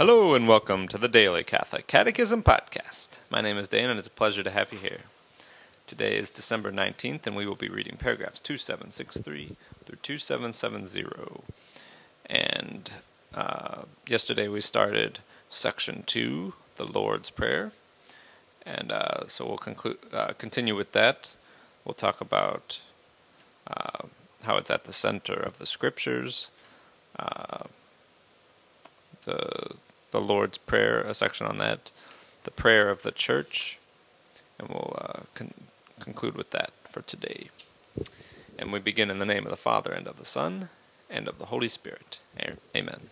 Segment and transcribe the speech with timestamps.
[0.00, 3.18] Hello and welcome to the Daily Catholic Catechism Podcast.
[3.28, 5.00] My name is Dan and it's a pleasure to have you here.
[5.86, 11.04] Today is December 19th and we will be reading paragraphs 2763 through 2770.
[12.24, 12.90] And
[13.34, 15.18] uh, yesterday we started
[15.50, 17.72] section 2, the Lord's Prayer.
[18.64, 21.36] And uh, so we'll conclude, uh, continue with that.
[21.84, 22.80] We'll talk about
[23.66, 24.06] uh,
[24.44, 26.50] how it's at the center of the scriptures,
[27.18, 27.64] uh,
[29.26, 29.76] the
[30.10, 31.90] the Lord's Prayer, a section on that,
[32.44, 33.78] the prayer of the church,
[34.58, 35.54] and we'll uh, con-
[36.00, 37.48] conclude with that for today.
[38.58, 40.68] And we begin in the name of the Father and of the Son
[41.08, 42.18] and of the Holy Spirit.
[42.74, 43.08] Amen.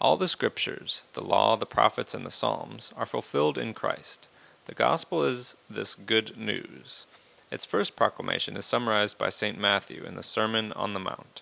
[0.00, 4.28] All the scriptures, the law, the prophets, and the Psalms are fulfilled in Christ.
[4.66, 7.06] The gospel is this good news.
[7.50, 9.58] Its first proclamation is summarized by St.
[9.58, 11.40] Matthew in the Sermon on the Mount.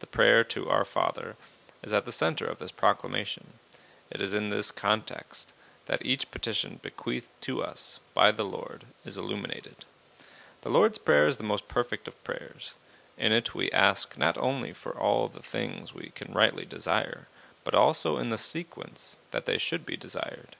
[0.00, 1.36] The prayer to our Father
[1.84, 3.44] is at the center of this proclamation.
[4.10, 5.52] It is in this context
[5.86, 9.84] that each petition bequeathed to us by the Lord is illuminated.
[10.62, 12.78] The Lord's Prayer is the most perfect of prayers.
[13.18, 17.26] In it we ask not only for all the things we can rightly desire,
[17.64, 20.56] but also in the sequence that they should be desired.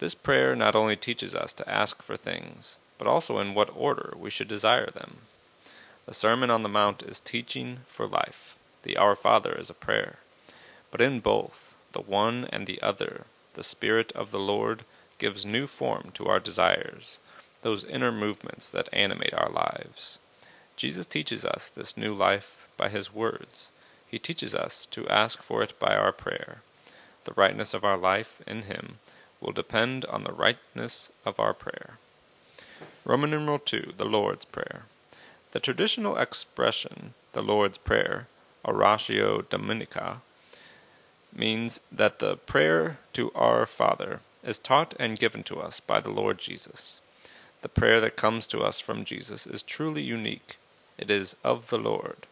[0.00, 4.12] This prayer not only teaches us to ask for things, but also in what order
[4.18, 5.18] we should desire them.
[6.06, 8.53] The Sermon on the Mount is teaching for life.
[8.84, 10.18] The Our Father is a prayer.
[10.90, 14.84] But in both, the one and the other, the Spirit of the Lord
[15.18, 17.18] gives new form to our desires,
[17.62, 20.18] those inner movements that animate our lives.
[20.76, 23.72] Jesus teaches us this new life by his words.
[24.06, 26.58] He teaches us to ask for it by our prayer.
[27.24, 28.98] The rightness of our life in him
[29.40, 31.98] will depend on the rightness of our prayer.
[33.04, 34.82] Roman numeral 2, the Lord's Prayer.
[35.52, 38.26] The traditional expression, the Lord's Prayer,
[38.64, 40.20] Oratio Dominica,
[41.34, 46.10] means that the prayer to our Father is taught and given to us by the
[46.10, 47.00] Lord Jesus.
[47.62, 50.58] The prayer that comes to us from Jesus is truly unique.
[50.98, 52.26] It is of the Lord.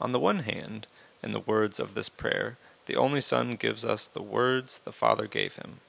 [0.00, 0.86] On the one hand,
[1.22, 5.26] in the words of this prayer, the only Son gives us the words the Father
[5.26, 5.80] gave him.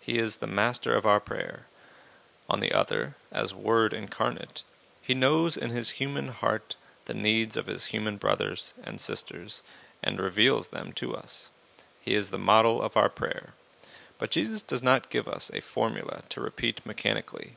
[0.00, 1.66] He is the master of our prayer.
[2.48, 4.64] On the other, as Word incarnate,
[5.00, 6.76] he knows in his human heart
[7.06, 9.62] the needs of his human brothers and sisters
[10.02, 11.50] and reveals them to us.
[12.00, 13.50] He is the model of our prayer.
[14.18, 17.56] But Jesus does not give us a formula to repeat mechanically.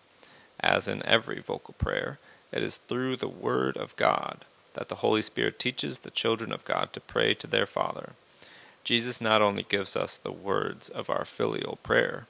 [0.59, 2.19] As in every vocal prayer,
[2.51, 6.65] it is through the Word of God that the Holy Spirit teaches the children of
[6.65, 8.13] God to pray to their Father.
[8.83, 12.27] Jesus not only gives us the words of our filial prayer,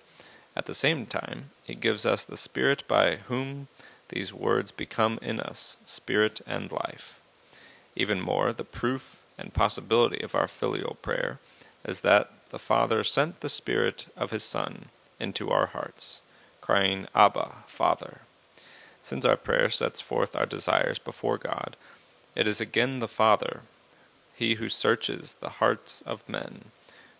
[0.55, 3.67] at the same time, he gives us the Spirit by whom
[4.09, 7.21] these words become in us spirit and life.
[7.95, 11.39] Even more, the proof and possibility of our filial prayer
[11.85, 14.85] is that the Father sent the Spirit of His Son
[15.19, 16.21] into our hearts,
[16.61, 18.21] crying, Abba, Father.
[19.01, 21.75] Since our prayer sets forth our desires before God,
[22.35, 23.61] it is again the Father,
[24.35, 26.65] He who searches the hearts of men,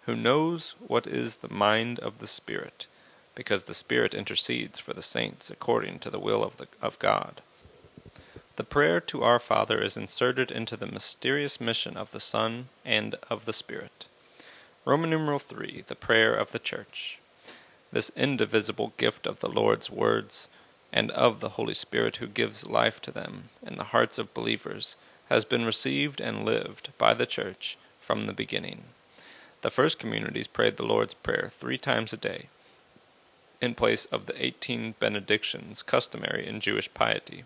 [0.06, 2.88] who knows what is the mind of the Spirit,
[3.36, 7.42] because the Spirit intercedes for the saints according to the will of, the, of God.
[8.56, 13.16] The prayer to our Father is inserted into the mysterious mission of the Son and
[13.30, 14.06] of the Spirit.
[14.86, 17.20] Roman numeral 3, the prayer of the Church.
[17.92, 20.48] This indivisible gift of the Lord's words
[20.94, 24.96] and of the Holy Spirit who gives life to them in the hearts of believers
[25.28, 28.84] has been received and lived by the Church from the beginning.
[29.62, 32.48] The first communities prayed the Lord's Prayer three times a day,
[33.62, 37.44] in place of the eighteen benedictions customary in Jewish piety.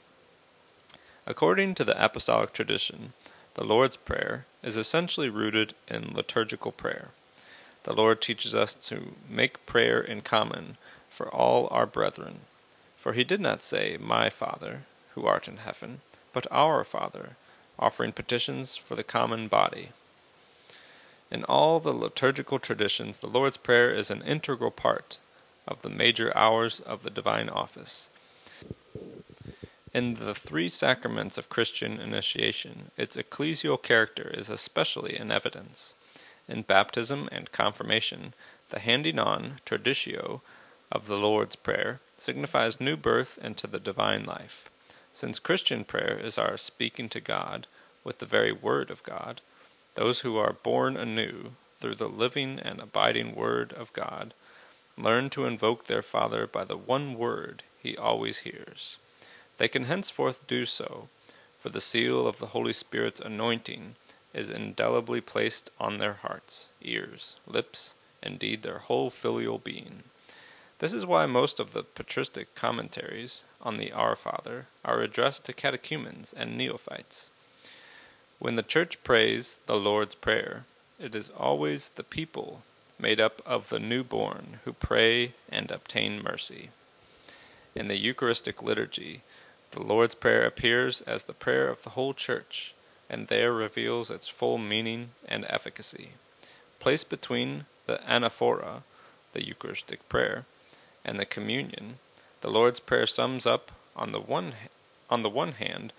[1.28, 3.14] According to the apostolic tradition,
[3.54, 7.10] the Lord's Prayer is essentially rooted in liturgical prayer.
[7.84, 10.78] The Lord teaches us to make prayer in common
[11.10, 12.40] for all our brethren.
[12.98, 14.82] For he did not say, My Father,
[15.16, 16.02] who art in heaven,
[16.34, 17.36] but our Father,
[17.78, 19.90] offering petitions for the common body.
[21.32, 25.20] In all the liturgical traditions, the Lord's Prayer is an integral part
[25.70, 28.10] of the major hours of the divine office.
[29.94, 35.96] In the three sacraments of Christian initiation, its ecclesial character is especially in evidence.
[36.48, 38.34] In baptism and confirmation,
[38.70, 40.42] the handing on, traditio,
[40.92, 44.70] of the Lord's Prayer signifies new birth into the divine life.
[45.14, 47.68] Since Christian prayer is our speaking to God
[48.04, 49.42] with the very Word of God,
[49.96, 54.34] those who are born anew through the living and abiding Word of God
[55.00, 58.98] learn to invoke their Father by the one word he always hears.
[59.58, 61.08] They can henceforth do so,
[61.60, 63.96] for the seal of the Holy Spirit's anointing
[64.34, 70.04] is indelibly placed on their hearts, ears, lips, indeed their whole filial being.
[70.80, 75.54] This is why most of the patristic commentaries on the Our Father are addressed to
[75.54, 77.30] catechumens and neophytes.
[78.38, 80.64] When the Church prays the Lord's Prayer,
[80.98, 82.64] it is always the people
[83.00, 86.70] made up of the newborn who pray and obtain mercy.
[87.74, 89.22] In the Eucharistic liturgy,
[89.72, 92.74] the Lord's Prayer appears as the prayer of the whole Church,
[93.10, 96.10] and there reveals its full meaning and efficacy.
[96.80, 98.84] Placed between the anaphora,
[99.34, 100.46] the Eucharistic prayer,
[101.06, 101.96] and the communion,
[102.42, 104.54] the Lord's Prayer sums up, on the one,
[105.10, 105.94] on the one hand,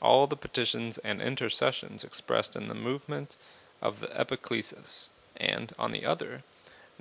[0.00, 3.36] all the petitions and intercessions expressed in the movement
[3.82, 6.42] of the epiclesis, and, on the other,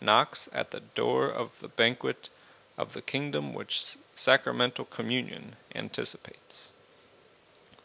[0.01, 2.30] knocks at the door of the banquet
[2.77, 6.71] of the kingdom which sacramental communion anticipates.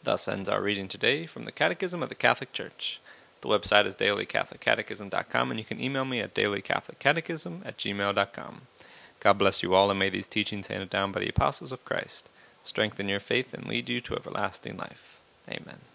[0.03, 2.99] Thus ends our reading today from the Catechism of the Catholic Church.
[3.41, 8.61] The website is dailycatholiccatechism.com, and you can email me at dailycatholiccatechism at gmail.com.
[9.19, 12.29] God bless you all, and may these teachings handed down by the apostles of Christ
[12.65, 15.21] strengthen your faith and lead you to everlasting life.
[15.47, 15.94] Amen.